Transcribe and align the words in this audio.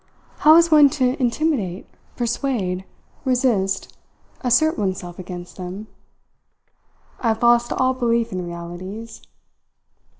How 0.39 0.55
is 0.55 0.71
one 0.71 0.89
to 0.97 1.15
intimidate, 1.21 1.85
persuade, 2.15 2.85
resist, 3.23 3.95
assert 4.43 4.75
oneself 4.75 5.19
against 5.19 5.57
them? 5.57 5.89
I 7.19 7.27
have 7.27 7.43
lost 7.43 7.71
all 7.71 7.93
belief 7.93 8.31
in 8.31 8.43
realities 8.47 9.21